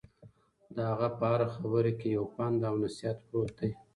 [0.75, 3.71] د هغه په هره خبره کې یو پند او نصیحت پروت دی.